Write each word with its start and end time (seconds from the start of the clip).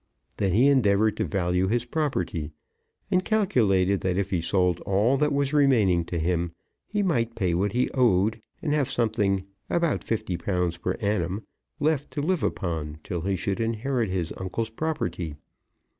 Then 0.37 0.53
he 0.53 0.65
endeavoured 0.67 1.15
to 1.17 1.25
value 1.25 1.67
his 1.67 1.85
property, 1.85 2.53
and 3.11 3.23
calculated 3.23 4.01
that 4.01 4.17
if 4.17 4.31
he 4.31 4.41
sold 4.41 4.79
all 4.79 5.15
that 5.17 5.31
was 5.31 5.53
remaining 5.53 6.05
to 6.05 6.17
him 6.17 6.53
he 6.87 7.03
might 7.03 7.35
pay 7.35 7.53
what 7.53 7.73
he 7.73 7.91
owed, 7.91 8.41
and 8.63 8.73
have 8.73 8.89
something 8.89 9.45
about 9.69 10.03
fifty 10.03 10.37
pounds 10.37 10.77
per 10.77 10.93
annum 11.01 11.45
left 11.79 12.09
to 12.13 12.21
live 12.23 12.41
upon 12.43 12.97
till 13.03 13.21
he 13.21 13.35
should 13.35 13.59
inherit 13.59 14.09
his 14.09 14.33
uncle's 14.37 14.71
property. 14.71 15.35